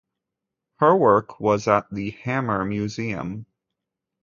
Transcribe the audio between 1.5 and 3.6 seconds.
at the Hammer Museum.